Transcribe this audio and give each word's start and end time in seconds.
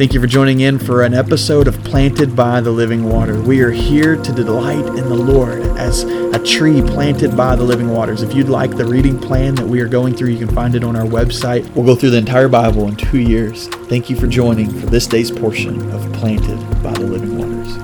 Thank 0.00 0.14
you 0.14 0.20
for 0.22 0.26
joining 0.26 0.60
in 0.60 0.78
for 0.78 1.02
an 1.02 1.12
episode 1.12 1.68
of 1.68 1.76
Planted 1.84 2.34
by 2.34 2.62
the 2.62 2.70
Living 2.70 3.04
Water. 3.04 3.38
We 3.38 3.60
are 3.60 3.70
here 3.70 4.16
to 4.16 4.32
delight 4.32 4.86
in 4.86 5.10
the 5.10 5.14
Lord 5.14 5.60
as 5.76 6.04
a 6.04 6.38
tree 6.38 6.80
planted 6.80 7.36
by 7.36 7.54
the 7.54 7.64
living 7.64 7.90
waters. 7.90 8.22
If 8.22 8.32
you'd 8.32 8.48
like 8.48 8.78
the 8.78 8.86
reading 8.86 9.18
plan 9.18 9.56
that 9.56 9.66
we 9.66 9.78
are 9.82 9.88
going 9.88 10.16
through, 10.16 10.30
you 10.30 10.38
can 10.38 10.54
find 10.54 10.74
it 10.74 10.84
on 10.84 10.96
our 10.96 11.04
website. 11.04 11.68
We'll 11.74 11.84
go 11.84 11.94
through 11.94 12.12
the 12.12 12.16
entire 12.16 12.48
Bible 12.48 12.88
in 12.88 12.96
two 12.96 13.20
years. 13.20 13.68
Thank 13.68 14.08
you 14.08 14.16
for 14.16 14.26
joining 14.26 14.70
for 14.70 14.86
this 14.86 15.06
day's 15.06 15.30
portion 15.30 15.90
of 15.90 16.10
Planted 16.14 16.58
by 16.82 16.92
the 16.92 17.00
Living 17.00 17.36
Waters. 17.36 17.74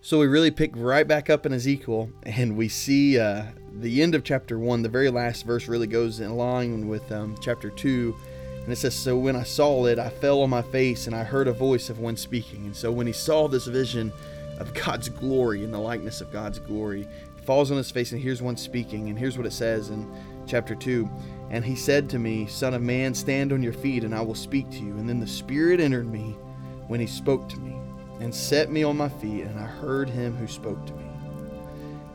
So 0.00 0.18
we 0.18 0.26
really 0.26 0.50
pick 0.50 0.72
right 0.74 1.06
back 1.06 1.30
up 1.30 1.46
in 1.46 1.52
Ezekiel, 1.52 2.10
and 2.24 2.56
we 2.56 2.68
see 2.68 3.20
uh, 3.20 3.44
the 3.72 4.02
end 4.02 4.16
of 4.16 4.24
chapter 4.24 4.58
one. 4.58 4.82
The 4.82 4.88
very 4.88 5.10
last 5.10 5.46
verse 5.46 5.68
really 5.68 5.86
goes 5.86 6.18
in 6.18 6.36
line 6.36 6.88
with 6.88 7.12
um, 7.12 7.36
chapter 7.40 7.70
two 7.70 8.16
and 8.64 8.72
it 8.72 8.76
says, 8.76 8.94
So 8.94 9.16
when 9.16 9.36
I 9.36 9.42
saw 9.42 9.86
it, 9.86 9.98
I 9.98 10.08
fell 10.08 10.40
on 10.40 10.50
my 10.50 10.62
face 10.62 11.06
and 11.06 11.14
I 11.14 11.22
heard 11.22 11.48
a 11.48 11.52
voice 11.52 11.90
of 11.90 11.98
one 11.98 12.16
speaking. 12.16 12.64
And 12.64 12.74
so 12.74 12.90
when 12.90 13.06
he 13.06 13.12
saw 13.12 13.46
this 13.46 13.66
vision 13.66 14.12
of 14.58 14.72
God's 14.72 15.08
glory 15.08 15.64
and 15.64 15.72
the 15.72 15.78
likeness 15.78 16.20
of 16.22 16.32
God's 16.32 16.58
glory, 16.58 17.06
he 17.36 17.44
falls 17.44 17.70
on 17.70 17.76
his 17.76 17.90
face 17.90 18.12
and 18.12 18.20
hears 18.20 18.40
one 18.40 18.56
speaking. 18.56 19.10
And 19.10 19.18
here's 19.18 19.36
what 19.36 19.46
it 19.46 19.52
says 19.52 19.90
in 19.90 20.10
chapter 20.46 20.74
2 20.74 21.08
And 21.50 21.62
he 21.62 21.76
said 21.76 22.08
to 22.10 22.18
me, 22.18 22.46
Son 22.46 22.72
of 22.72 22.80
man, 22.80 23.14
stand 23.14 23.52
on 23.52 23.62
your 23.62 23.74
feet 23.74 24.02
and 24.02 24.14
I 24.14 24.22
will 24.22 24.34
speak 24.34 24.70
to 24.70 24.78
you. 24.78 24.96
And 24.96 25.06
then 25.06 25.20
the 25.20 25.26
Spirit 25.26 25.78
entered 25.78 26.10
me 26.10 26.36
when 26.88 27.00
he 27.00 27.06
spoke 27.06 27.48
to 27.50 27.58
me 27.58 27.76
and 28.20 28.34
set 28.34 28.70
me 28.70 28.82
on 28.82 28.96
my 28.96 29.08
feet, 29.08 29.42
and 29.42 29.58
I 29.58 29.66
heard 29.66 30.08
him 30.08 30.36
who 30.36 30.46
spoke 30.46 30.86
to 30.86 30.94
me. 30.94 31.04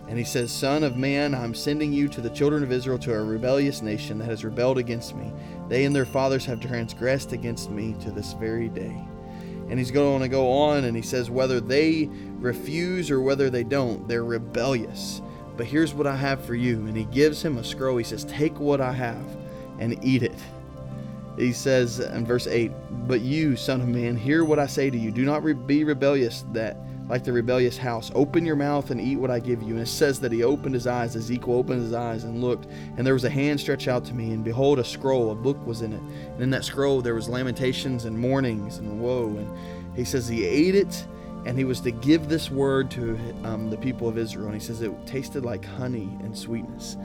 And 0.10 0.18
he 0.18 0.24
says, 0.24 0.52
Son 0.52 0.84
of 0.84 0.98
man, 0.98 1.36
I'm 1.36 1.54
sending 1.54 1.94
you 1.94 2.08
to 2.08 2.20
the 2.20 2.32
children 2.32 2.64
of 2.64 2.72
Israel, 2.72 2.98
to 2.98 3.14
a 3.14 3.24
rebellious 3.24 3.84
nation 3.84 4.18
that 4.18 4.26
has 4.26 4.44
rebelled 4.44 4.80
against 4.80 5.16
me. 5.16 5.32
They 5.68 5.86
and 5.86 5.96
their 5.96 6.06
fathers 6.06 6.46
have 6.46 6.60
transgressed 6.60 7.32
against 7.32 7.70
me 7.70 7.96
to 8.02 8.10
this 8.10 8.34
very 8.34 8.70
day. 8.70 9.06
And 9.70 9.78
he's 9.78 9.92
going 9.92 10.22
to 10.22 10.28
go 10.28 10.52
on 10.52 10.86
and 10.86 10.96
he 10.96 11.04
says, 11.04 11.30
Whether 11.30 11.62
they 11.62 12.10
refuse 12.40 13.12
or 13.12 13.22
whether 13.22 13.52
they 13.52 13.64
don't, 13.64 14.08
they're 14.08 14.26
rebellious. 14.26 15.22
But 15.56 15.68
here's 15.68 15.94
what 15.94 16.08
I 16.08 16.16
have 16.16 16.44
for 16.44 16.56
you. 16.56 16.88
And 16.88 16.98
he 16.98 17.04
gives 17.06 17.46
him 17.46 17.60
a 17.60 17.64
scroll. 17.64 17.98
He 17.98 18.04
says, 18.04 18.26
Take 18.26 18.60
what 18.60 18.82
I 18.82 18.92
have 18.92 19.38
and 19.78 20.04
eat 20.04 20.24
it. 20.24 20.40
He 21.38 21.54
says 21.54 22.00
in 22.00 22.26
verse 22.26 22.48
8, 22.48 22.72
But 23.08 23.22
you, 23.22 23.56
son 23.56 23.80
of 23.80 23.88
man, 23.88 24.18
hear 24.18 24.44
what 24.44 24.58
I 24.58 24.66
say 24.66 24.90
to 24.90 24.98
you. 24.98 25.12
Do 25.12 25.24
not 25.24 25.42
be 25.68 25.84
rebellious 25.84 26.46
that 26.52 26.78
like 27.10 27.24
the 27.24 27.34
rebellious 27.34 27.78
house. 27.78 28.12
Open 28.14 28.46
your 28.46 28.56
mouth 28.56 28.92
and 28.92 29.02
eat 29.02 29.18
what 29.18 29.32
I 29.32 29.40
give 29.40 29.64
you. 29.64 29.74
And 29.74 29.82
it 29.82 29.88
says 29.88 30.20
that 30.20 30.32
he 30.32 30.44
opened 30.44 30.76
his 30.76 30.88
eyes. 30.88 31.16
Ezekiel 31.16 31.56
opened 31.56 31.82
his 31.82 31.94
eyes 31.94 32.24
and 32.24 32.40
looked, 32.40 32.68
and 32.96 33.06
there 33.06 33.16
was 33.16 33.24
a 33.24 33.30
hand 33.30 33.60
stretched 33.60 33.88
out 33.88 34.06
to 34.06 34.14
me, 34.14 34.32
and 34.32 34.44
behold, 34.44 34.80
a 34.80 34.84
scroll, 34.84 35.32
a 35.32 35.36
book 35.36 35.58
was 35.66 35.82
in 35.82 35.92
it. 35.92 36.02
And 36.02 36.42
in 36.42 36.50
that 36.52 36.64
scroll 36.64 37.02
there 37.02 37.16
was 37.16 37.28
lamentations 37.28 38.06
and 38.06 38.18
mournings 38.18 38.78
and 38.78 39.02
woe. 39.02 39.26
And 39.26 39.98
he 39.98 40.06
says 40.06 40.28
he 40.28 40.46
ate 40.46 40.76
it, 40.76 41.06
and 41.46 41.58
he 41.58 41.64
was 41.64 41.82
to 41.82 41.92
give 41.92 42.30
this 42.30 42.52
word 42.52 42.92
to 42.92 43.18
um, 43.44 43.72
the 43.72 43.78
people 43.78 44.08
of 44.08 44.18
Israel. 44.18 44.46
And 44.46 44.54
he 44.54 44.66
says 44.66 44.82
it 44.82 44.94
tasted 45.08 45.44
like 45.44 45.66
honey 45.66 46.16
and 46.22 46.38
sweetness. 46.38 46.96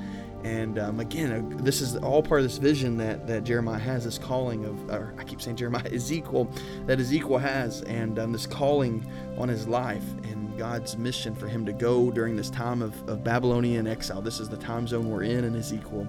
And 0.44 0.78
um, 0.78 1.00
again, 1.00 1.32
uh, 1.32 1.62
this 1.62 1.80
is 1.80 1.96
all 1.96 2.22
part 2.22 2.42
of 2.42 2.46
this 2.46 2.58
vision 2.58 2.98
that, 2.98 3.26
that 3.26 3.44
Jeremiah 3.44 3.78
has, 3.78 4.04
this 4.04 4.18
calling 4.18 4.66
of, 4.66 4.90
or 4.90 5.14
I 5.18 5.24
keep 5.24 5.40
saying 5.40 5.56
Jeremiah, 5.56 5.88
Ezekiel, 5.92 6.50
that 6.84 7.00
Ezekiel 7.00 7.38
has, 7.38 7.80
and 7.82 8.18
um, 8.18 8.32
this 8.32 8.46
calling 8.46 9.10
on 9.38 9.48
his 9.48 9.66
life 9.66 10.04
and 10.24 10.56
God's 10.58 10.98
mission 10.98 11.34
for 11.34 11.48
him 11.48 11.64
to 11.64 11.72
go 11.72 12.10
during 12.10 12.36
this 12.36 12.50
time 12.50 12.82
of, 12.82 13.08
of 13.08 13.24
Babylonian 13.24 13.86
exile. 13.86 14.20
This 14.20 14.38
is 14.38 14.50
the 14.50 14.58
time 14.58 14.86
zone 14.86 15.08
we're 15.08 15.22
in 15.22 15.44
in 15.44 15.56
Ezekiel, 15.56 16.06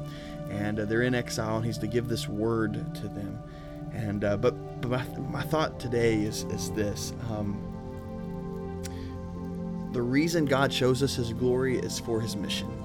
and 0.50 0.82
uh, 0.82 0.86
they're 0.86 1.04
in 1.04 1.16
exile, 1.16 1.56
and 1.56 1.66
he's 1.66 1.78
to 1.78 1.88
give 1.88 2.10
this 2.10 2.28
word 2.28 2.94
to 2.96 3.08
them. 3.08 3.42
And 3.94 4.26
uh, 4.26 4.36
but, 4.36 4.82
but 4.82 4.90
my, 4.90 5.20
my 5.30 5.44
thought 5.44 5.80
today 5.80 6.16
is 6.16 6.44
is 6.46 6.72
this. 6.72 7.14
Um, 7.32 7.58
the 9.94 10.02
reason 10.02 10.44
God 10.44 10.74
shows 10.74 11.02
us 11.02 11.16
His 11.16 11.32
glory 11.32 11.80
is 11.80 11.98
for 11.98 12.20
His 12.20 12.36
mission 12.36 12.85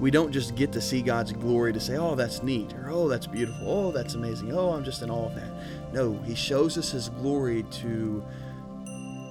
we 0.00 0.10
don't 0.10 0.32
just 0.32 0.54
get 0.54 0.72
to 0.72 0.80
see 0.80 1.02
God's 1.02 1.32
glory 1.32 1.72
to 1.72 1.80
say, 1.80 1.96
oh, 1.96 2.14
that's 2.14 2.42
neat, 2.42 2.74
or 2.74 2.90
oh, 2.90 3.08
that's 3.08 3.26
beautiful, 3.26 3.68
oh, 3.68 3.92
that's 3.92 4.14
amazing, 4.14 4.52
oh, 4.52 4.70
I'm 4.70 4.84
just 4.84 5.02
in 5.02 5.10
awe 5.10 5.26
of 5.26 5.34
that. 5.34 5.50
No, 5.92 6.14
He 6.24 6.34
shows 6.34 6.76
us 6.76 6.90
His 6.90 7.08
glory 7.10 7.62
to 7.62 8.24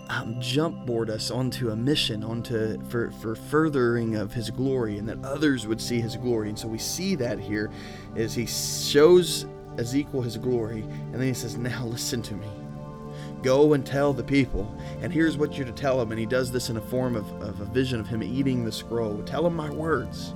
um, 0.09 0.39
us 1.09 1.31
onto 1.31 1.71
a 1.71 1.75
mission, 1.75 2.23
onto 2.23 2.81
for, 2.85 3.11
for 3.11 3.35
furthering 3.35 4.15
of 4.15 4.33
His 4.33 4.49
glory, 4.49 4.97
and 4.97 5.09
that 5.09 5.23
others 5.23 5.67
would 5.67 5.81
see 5.81 5.99
His 5.99 6.15
glory. 6.15 6.49
And 6.49 6.57
so 6.57 6.67
we 6.67 6.77
see 6.77 7.15
that 7.15 7.39
here 7.39 7.69
as 8.15 8.33
He 8.33 8.45
shows 8.45 9.45
Ezekiel 9.77 10.21
His 10.21 10.37
glory, 10.37 10.81
and 10.81 11.15
then 11.15 11.27
He 11.27 11.33
says, 11.33 11.57
now 11.57 11.85
listen 11.85 12.21
to 12.23 12.35
me. 12.35 12.47
Go 13.41 13.73
and 13.73 13.85
tell 13.85 14.13
the 14.13 14.23
people, 14.23 14.73
and 15.01 15.11
here's 15.11 15.37
what 15.37 15.57
you're 15.57 15.67
to 15.67 15.73
tell 15.73 15.97
them. 15.97 16.11
And 16.11 16.19
he 16.19 16.25
does 16.25 16.49
this 16.49 16.69
in 16.69 16.77
a 16.77 16.81
form 16.81 17.17
of, 17.17 17.29
of 17.41 17.59
a 17.59 17.65
vision 17.65 17.99
of 17.99 18.07
him 18.07 18.23
eating 18.23 18.63
the 18.63 18.71
scroll. 18.71 19.21
Tell 19.23 19.43
them 19.43 19.53
my 19.53 19.69
words 19.69 20.33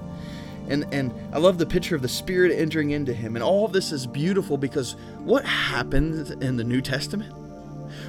and 0.67 0.85
and 0.93 1.13
I 1.33 1.39
love 1.39 1.57
the 1.57 1.65
picture 1.65 1.95
of 1.95 2.01
the 2.01 2.07
Spirit 2.07 2.51
entering 2.51 2.91
into 2.91 3.13
him. 3.13 3.35
And 3.35 3.43
all 3.43 3.67
this 3.67 3.91
is 3.91 4.07
beautiful 4.07 4.57
because 4.57 4.93
what 5.19 5.45
happens 5.45 6.31
in 6.31 6.57
the 6.57 6.63
New 6.63 6.81
Testament? 6.81 7.33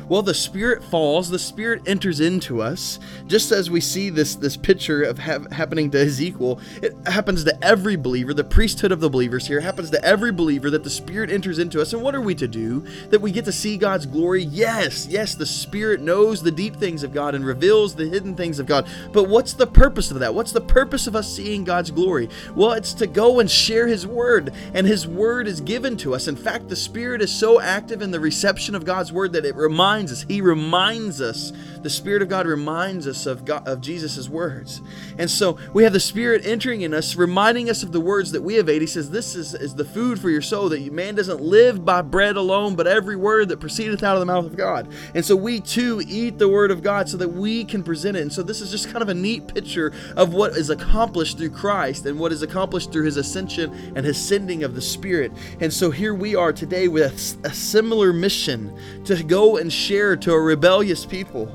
Well, 0.08 0.22
the 0.22 0.34
Spirit 0.34 0.82
falls, 0.84 1.28
the 1.28 1.38
Spirit 1.38 1.82
enters 1.86 2.20
into 2.20 2.62
us, 2.62 2.98
just 3.26 3.52
as 3.52 3.70
we 3.70 3.80
see 3.80 4.10
this, 4.10 4.34
this 4.34 4.56
picture 4.56 5.02
of 5.02 5.18
ha- 5.18 5.44
happening 5.52 5.90
to 5.90 6.00
Ezekiel. 6.00 6.60
It 6.82 6.94
happens 7.06 7.44
to 7.44 7.64
every 7.64 7.96
believer, 7.96 8.32
the 8.34 8.44
priesthood 8.44 8.92
of 8.92 9.00
the 9.00 9.10
believers 9.10 9.46
here 9.46 9.60
happens 9.60 9.90
to 9.90 10.04
every 10.04 10.32
believer 10.32 10.70
that 10.70 10.84
the 10.84 10.90
Spirit 10.90 11.30
enters 11.30 11.58
into 11.58 11.80
us. 11.80 11.92
And 11.92 12.02
what 12.02 12.14
are 12.14 12.20
we 12.20 12.34
to 12.36 12.48
do? 12.48 12.80
That 13.10 13.20
we 13.20 13.32
get 13.32 13.44
to 13.46 13.52
see 13.52 13.76
God's 13.76 14.06
glory? 14.06 14.42
Yes, 14.44 15.06
yes, 15.06 15.34
the 15.34 15.46
Spirit 15.46 16.00
knows 16.00 16.42
the 16.42 16.50
deep 16.50 16.76
things 16.76 17.02
of 17.02 17.12
God 17.12 17.34
and 17.34 17.44
reveals 17.44 17.94
the 17.94 18.06
hidden 18.06 18.34
things 18.34 18.58
of 18.58 18.66
God. 18.66 18.86
But 19.12 19.28
what's 19.28 19.52
the 19.52 19.66
purpose 19.66 20.10
of 20.10 20.20
that? 20.20 20.34
What's 20.34 20.52
the 20.52 20.60
purpose 20.60 21.06
of 21.06 21.16
us 21.16 21.32
seeing 21.34 21.64
God's 21.64 21.90
glory? 21.90 22.28
Well, 22.54 22.72
it's 22.72 22.94
to 22.94 23.06
go 23.06 23.40
and 23.40 23.50
share 23.50 23.86
His 23.86 24.06
Word, 24.06 24.52
and 24.74 24.86
His 24.86 25.06
Word 25.06 25.46
is 25.46 25.60
given 25.60 25.96
to 25.98 26.14
us. 26.14 26.28
In 26.28 26.36
fact, 26.36 26.68
the 26.68 26.76
Spirit 26.76 27.22
is 27.22 27.32
so 27.32 27.60
active 27.60 28.02
in 28.02 28.10
the 28.10 28.20
reception 28.20 28.74
of 28.74 28.84
God's 28.84 29.12
Word 29.12 29.32
that 29.32 29.44
it 29.44 29.54
reminds 29.54 29.77
reminds 29.78 30.10
us. 30.10 30.24
He 30.26 30.40
reminds 30.40 31.20
us. 31.20 31.52
The 31.82 31.90
Spirit 31.90 32.22
of 32.22 32.28
God 32.28 32.46
reminds 32.46 33.06
us 33.06 33.26
of 33.26 33.44
God, 33.44 33.66
of 33.66 33.80
Jesus' 33.80 34.28
words. 34.28 34.80
And 35.16 35.30
so 35.30 35.58
we 35.72 35.84
have 35.84 35.92
the 35.92 36.00
Spirit 36.00 36.44
entering 36.44 36.82
in 36.82 36.92
us, 36.92 37.14
reminding 37.14 37.70
us 37.70 37.84
of 37.84 37.92
the 37.92 38.00
words 38.00 38.32
that 38.32 38.42
we 38.42 38.54
have 38.54 38.68
ate. 38.68 38.80
He 38.80 38.86
says, 38.88 39.10
This 39.10 39.36
is, 39.36 39.54
is 39.54 39.76
the 39.76 39.84
food 39.84 40.18
for 40.18 40.28
your 40.28 40.42
soul, 40.42 40.68
that 40.70 40.92
man 40.92 41.14
doesn't 41.14 41.40
live 41.40 41.84
by 41.84 42.02
bread 42.02 42.36
alone, 42.36 42.74
but 42.74 42.88
every 42.88 43.14
word 43.14 43.48
that 43.50 43.60
proceedeth 43.60 44.02
out 44.02 44.16
of 44.16 44.20
the 44.20 44.26
mouth 44.26 44.44
of 44.44 44.56
God. 44.56 44.88
And 45.14 45.24
so 45.24 45.36
we 45.36 45.60
too 45.60 46.02
eat 46.06 46.38
the 46.38 46.48
word 46.48 46.72
of 46.72 46.82
God 46.82 47.08
so 47.08 47.16
that 47.18 47.28
we 47.28 47.64
can 47.64 47.84
present 47.84 48.16
it. 48.16 48.22
And 48.22 48.32
so 48.32 48.42
this 48.42 48.60
is 48.60 48.70
just 48.70 48.90
kind 48.90 49.02
of 49.02 49.08
a 49.08 49.14
neat 49.14 49.46
picture 49.54 49.92
of 50.16 50.34
what 50.34 50.52
is 50.56 50.70
accomplished 50.70 51.38
through 51.38 51.50
Christ 51.50 52.06
and 52.06 52.18
what 52.18 52.32
is 52.32 52.42
accomplished 52.42 52.90
through 52.90 53.04
his 53.04 53.16
ascension 53.16 53.72
and 53.94 54.04
his 54.04 54.18
sending 54.20 54.64
of 54.64 54.74
the 54.74 54.82
Spirit. 54.82 55.32
And 55.60 55.72
so 55.72 55.90
here 55.90 56.14
we 56.14 56.34
are 56.34 56.52
today 56.52 56.88
with 56.88 57.38
a, 57.44 57.48
a 57.48 57.52
similar 57.52 58.12
mission 58.12 58.76
to 59.04 59.22
go 59.22 59.58
and 59.58 59.67
share 59.70 60.16
to 60.16 60.32
a 60.32 60.40
rebellious 60.40 61.04
people 61.04 61.46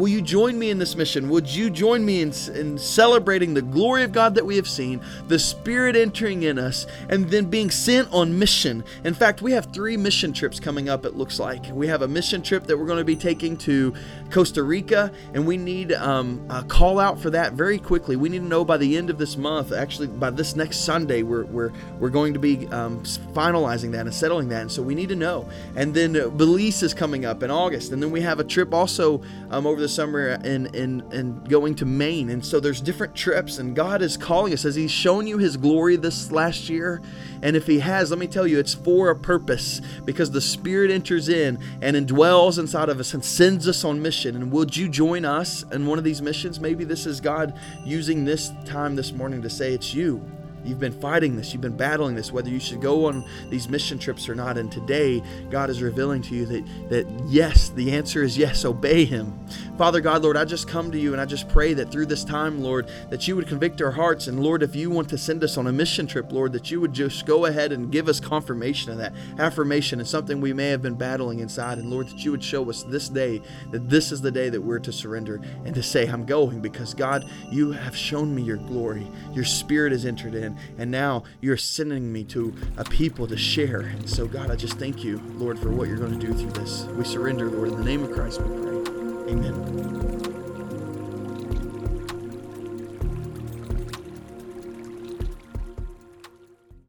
Will 0.00 0.08
you 0.08 0.22
join 0.22 0.58
me 0.58 0.70
in 0.70 0.78
this 0.78 0.96
mission? 0.96 1.28
Would 1.28 1.46
you 1.46 1.68
join 1.68 2.02
me 2.02 2.22
in, 2.22 2.32
in 2.54 2.78
celebrating 2.78 3.52
the 3.52 3.60
glory 3.60 4.02
of 4.02 4.12
God 4.12 4.34
that 4.36 4.46
we 4.46 4.56
have 4.56 4.66
seen, 4.66 5.02
the 5.28 5.38
Spirit 5.38 5.94
entering 5.94 6.42
in 6.42 6.58
us, 6.58 6.86
and 7.10 7.28
then 7.28 7.50
being 7.50 7.70
sent 7.70 8.10
on 8.10 8.38
mission? 8.38 8.82
In 9.04 9.12
fact, 9.12 9.42
we 9.42 9.52
have 9.52 9.66
three 9.74 9.98
mission 9.98 10.32
trips 10.32 10.58
coming 10.58 10.88
up, 10.88 11.04
it 11.04 11.16
looks 11.16 11.38
like. 11.38 11.66
We 11.70 11.86
have 11.88 12.00
a 12.00 12.08
mission 12.08 12.40
trip 12.40 12.66
that 12.66 12.78
we're 12.78 12.86
going 12.86 12.96
to 12.96 13.04
be 13.04 13.14
taking 13.14 13.58
to 13.58 13.92
Costa 14.30 14.62
Rica, 14.62 15.12
and 15.34 15.46
we 15.46 15.58
need 15.58 15.92
um, 15.92 16.46
a 16.48 16.62
call 16.62 16.98
out 16.98 17.20
for 17.20 17.28
that 17.28 17.52
very 17.52 17.78
quickly. 17.78 18.16
We 18.16 18.30
need 18.30 18.38
to 18.38 18.44
know 18.44 18.64
by 18.64 18.78
the 18.78 18.96
end 18.96 19.10
of 19.10 19.18
this 19.18 19.36
month, 19.36 19.70
actually, 19.70 20.06
by 20.06 20.30
this 20.30 20.56
next 20.56 20.78
Sunday, 20.78 21.22
we're, 21.22 21.44
we're, 21.44 21.72
we're 21.98 22.08
going 22.08 22.32
to 22.32 22.40
be 22.40 22.66
um, 22.68 23.02
finalizing 23.34 23.92
that 23.92 24.06
and 24.06 24.14
settling 24.14 24.48
that. 24.48 24.62
And 24.62 24.72
so 24.72 24.80
we 24.80 24.94
need 24.94 25.10
to 25.10 25.16
know. 25.16 25.46
And 25.76 25.92
then 25.92 26.14
Belize 26.38 26.82
is 26.82 26.94
coming 26.94 27.26
up 27.26 27.42
in 27.42 27.50
August. 27.50 27.92
And 27.92 28.02
then 28.02 28.10
we 28.10 28.22
have 28.22 28.40
a 28.40 28.44
trip 28.44 28.72
also 28.72 29.20
um, 29.50 29.66
over 29.66 29.78
the 29.78 29.89
summer 29.90 30.28
in, 30.44 30.66
in, 30.74 31.00
in 31.12 31.44
going 31.44 31.74
to 31.76 31.84
Maine. 31.84 32.30
And 32.30 32.44
so 32.44 32.60
there's 32.60 32.80
different 32.80 33.14
trips, 33.14 33.58
and 33.58 33.74
God 33.74 34.02
is 34.02 34.16
calling 34.16 34.52
us. 34.52 34.62
Has 34.62 34.74
He 34.74 34.88
shown 34.88 35.26
you 35.26 35.38
His 35.38 35.56
glory 35.56 35.96
this 35.96 36.30
last 36.30 36.68
year? 36.68 37.02
And 37.42 37.56
if 37.56 37.66
He 37.66 37.80
has, 37.80 38.10
let 38.10 38.18
me 38.18 38.26
tell 38.26 38.46
you, 38.46 38.58
it's 38.58 38.74
for 38.74 39.10
a 39.10 39.16
purpose 39.16 39.80
because 40.04 40.30
the 40.30 40.40
Spirit 40.40 40.90
enters 40.90 41.28
in 41.28 41.58
and 41.82 41.96
indwells 41.96 42.58
inside 42.58 42.88
of 42.88 43.00
us 43.00 43.14
and 43.14 43.24
sends 43.24 43.68
us 43.68 43.84
on 43.84 44.00
mission. 44.00 44.36
And 44.36 44.52
would 44.52 44.76
you 44.76 44.88
join 44.88 45.24
us 45.24 45.64
in 45.72 45.86
one 45.86 45.98
of 45.98 46.04
these 46.04 46.22
missions? 46.22 46.60
Maybe 46.60 46.84
this 46.84 47.06
is 47.06 47.20
God 47.20 47.58
using 47.84 48.24
this 48.24 48.50
time 48.64 48.96
this 48.96 49.12
morning 49.12 49.42
to 49.42 49.50
say, 49.50 49.74
It's 49.74 49.94
you. 49.94 50.24
You've 50.64 50.78
been 50.78 50.98
fighting 51.00 51.36
this, 51.36 51.52
you've 51.52 51.62
been 51.62 51.76
battling 51.76 52.14
this, 52.14 52.32
whether 52.32 52.50
you 52.50 52.60
should 52.60 52.82
go 52.82 53.06
on 53.06 53.24
these 53.48 53.68
mission 53.68 53.98
trips 53.98 54.28
or 54.28 54.34
not. 54.34 54.58
And 54.58 54.70
today, 54.70 55.22
God 55.50 55.70
is 55.70 55.80
revealing 55.80 56.20
to 56.22 56.34
you 56.34 56.44
that, 56.46 56.90
that 56.90 57.06
yes, 57.26 57.70
the 57.70 57.92
answer 57.92 58.22
is 58.22 58.36
yes, 58.36 58.64
obey 58.64 59.04
Him. 59.04 59.38
Father 59.80 60.02
God, 60.02 60.20
Lord, 60.22 60.36
I 60.36 60.44
just 60.44 60.68
come 60.68 60.92
to 60.92 60.98
you 60.98 61.12
and 61.12 61.22
I 61.22 61.24
just 61.24 61.48
pray 61.48 61.72
that 61.72 61.90
through 61.90 62.04
this 62.04 62.22
time, 62.22 62.60
Lord, 62.60 62.90
that 63.08 63.26
you 63.26 63.34
would 63.34 63.46
convict 63.46 63.80
our 63.80 63.92
hearts. 63.92 64.26
And 64.26 64.42
Lord, 64.42 64.62
if 64.62 64.76
you 64.76 64.90
want 64.90 65.08
to 65.08 65.16
send 65.16 65.42
us 65.42 65.56
on 65.56 65.68
a 65.68 65.72
mission 65.72 66.06
trip, 66.06 66.30
Lord, 66.32 66.52
that 66.52 66.70
you 66.70 66.82
would 66.82 66.92
just 66.92 67.24
go 67.24 67.46
ahead 67.46 67.72
and 67.72 67.90
give 67.90 68.06
us 68.06 68.20
confirmation 68.20 68.92
of 68.92 68.98
that, 68.98 69.14
affirmation 69.38 69.98
and 69.98 70.06
something 70.06 70.38
we 70.38 70.52
may 70.52 70.68
have 70.68 70.82
been 70.82 70.96
battling 70.96 71.38
inside. 71.38 71.78
And 71.78 71.88
Lord, 71.88 72.08
that 72.08 72.22
you 72.22 72.30
would 72.30 72.44
show 72.44 72.68
us 72.68 72.82
this 72.82 73.08
day 73.08 73.40
that 73.70 73.88
this 73.88 74.12
is 74.12 74.20
the 74.20 74.30
day 74.30 74.50
that 74.50 74.60
we're 74.60 74.80
to 74.80 74.92
surrender 74.92 75.40
and 75.64 75.74
to 75.74 75.82
say, 75.82 76.06
I'm 76.06 76.26
going 76.26 76.60
because 76.60 76.92
God, 76.92 77.24
you 77.50 77.72
have 77.72 77.96
shown 77.96 78.34
me 78.34 78.42
your 78.42 78.58
glory. 78.58 79.10
Your 79.32 79.46
spirit 79.46 79.92
has 79.92 80.04
entered 80.04 80.34
in. 80.34 80.58
And 80.76 80.90
now 80.90 81.22
you're 81.40 81.56
sending 81.56 82.12
me 82.12 82.24
to 82.24 82.54
a 82.76 82.84
people 82.84 83.26
to 83.28 83.38
share. 83.38 83.80
And 83.80 84.10
so, 84.10 84.26
God, 84.26 84.50
I 84.50 84.56
just 84.56 84.78
thank 84.78 85.02
you, 85.02 85.22
Lord, 85.36 85.58
for 85.58 85.70
what 85.70 85.88
you're 85.88 85.96
going 85.96 86.20
to 86.20 86.26
do 86.26 86.34
through 86.34 86.62
this. 86.62 86.84
We 86.98 87.04
surrender, 87.04 87.50
Lord. 87.50 87.68
In 87.68 87.78
the 87.78 87.84
name 87.84 88.02
of 88.02 88.12
Christ, 88.12 88.42
we 88.42 88.60
pray. 88.60 88.99
Amen. 89.30 90.29